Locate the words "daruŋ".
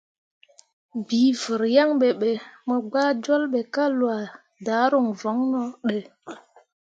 4.65-5.05